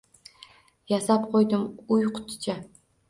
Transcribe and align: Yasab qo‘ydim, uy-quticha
Yasab 0.95 1.27
qo‘ydim, 1.35 1.67
uy-quticha 1.97 2.57